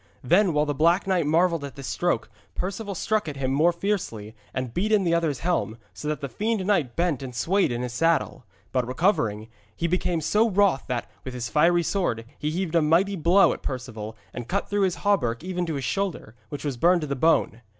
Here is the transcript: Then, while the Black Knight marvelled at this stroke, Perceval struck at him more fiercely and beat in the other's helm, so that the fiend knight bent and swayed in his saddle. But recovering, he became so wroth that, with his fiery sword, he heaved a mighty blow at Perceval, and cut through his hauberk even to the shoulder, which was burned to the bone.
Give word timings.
Then, 0.23 0.51
while 0.53 0.65
the 0.65 0.73
Black 0.73 1.05
Knight 1.05 1.27
marvelled 1.27 1.63
at 1.63 1.75
this 1.75 1.85
stroke, 1.85 2.27
Perceval 2.55 2.95
struck 2.95 3.27
at 3.29 3.37
him 3.37 3.51
more 3.51 3.71
fiercely 3.71 4.33
and 4.51 4.73
beat 4.73 4.91
in 4.91 5.03
the 5.03 5.13
other's 5.13 5.41
helm, 5.41 5.77
so 5.93 6.07
that 6.07 6.21
the 6.21 6.27
fiend 6.27 6.65
knight 6.65 6.95
bent 6.95 7.21
and 7.21 7.35
swayed 7.35 7.71
in 7.71 7.83
his 7.83 7.93
saddle. 7.93 8.43
But 8.71 8.87
recovering, 8.87 9.47
he 9.75 9.85
became 9.85 10.19
so 10.21 10.49
wroth 10.49 10.85
that, 10.87 11.07
with 11.23 11.35
his 11.35 11.49
fiery 11.49 11.83
sword, 11.83 12.25
he 12.39 12.49
heaved 12.49 12.73
a 12.73 12.81
mighty 12.81 13.15
blow 13.15 13.53
at 13.53 13.61
Perceval, 13.61 14.17
and 14.33 14.47
cut 14.47 14.67
through 14.71 14.85
his 14.85 14.95
hauberk 15.05 15.43
even 15.43 15.67
to 15.67 15.73
the 15.73 15.81
shoulder, 15.81 16.33
which 16.49 16.65
was 16.65 16.77
burned 16.77 17.01
to 17.01 17.07
the 17.07 17.15
bone. 17.15 17.61